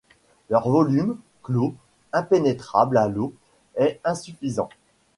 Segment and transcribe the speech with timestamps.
[0.49, 1.75] Leur volume, clos,
[2.11, 3.35] impénétrable à l’eau,
[3.75, 4.67] est insuffisant.